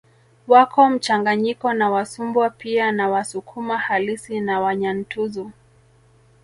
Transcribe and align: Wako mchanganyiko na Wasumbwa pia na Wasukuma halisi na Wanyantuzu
Wako 0.47 0.89
mchanganyiko 0.89 1.73
na 1.73 1.89
Wasumbwa 1.89 2.49
pia 2.49 2.91
na 2.91 3.09
Wasukuma 3.09 3.77
halisi 3.77 4.39
na 4.39 4.59
Wanyantuzu 4.59 5.51